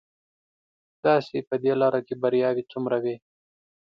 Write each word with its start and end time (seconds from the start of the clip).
دا 1.03 1.15
چې 1.27 1.37
په 1.49 1.55
دې 1.63 1.73
لاره 1.81 2.01
کې 2.07 2.15
بریاوې 2.21 2.63
څومره 2.71 2.97
وې. 3.03 3.15